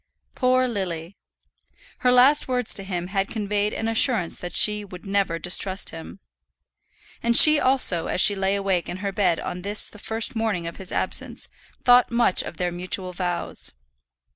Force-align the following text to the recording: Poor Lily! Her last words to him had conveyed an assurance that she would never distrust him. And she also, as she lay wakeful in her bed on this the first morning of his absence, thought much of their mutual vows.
Poor 0.33 0.67
Lily! 0.67 1.15
Her 1.99 2.11
last 2.11 2.47
words 2.47 2.73
to 2.73 2.83
him 2.83 3.05
had 3.09 3.27
conveyed 3.29 3.71
an 3.71 3.87
assurance 3.87 4.35
that 4.37 4.55
she 4.55 4.83
would 4.83 5.05
never 5.05 5.37
distrust 5.37 5.91
him. 5.91 6.19
And 7.21 7.37
she 7.37 7.59
also, 7.59 8.07
as 8.07 8.19
she 8.19 8.33
lay 8.33 8.59
wakeful 8.59 8.89
in 8.93 8.97
her 8.97 9.11
bed 9.11 9.39
on 9.39 9.61
this 9.61 9.87
the 9.89 9.99
first 9.99 10.35
morning 10.35 10.65
of 10.65 10.77
his 10.77 10.91
absence, 10.91 11.49
thought 11.85 12.09
much 12.09 12.41
of 12.41 12.57
their 12.57 12.71
mutual 12.71 13.13
vows. 13.13 13.73